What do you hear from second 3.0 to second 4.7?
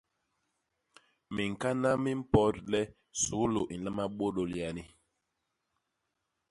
suglu i nlama bôdôl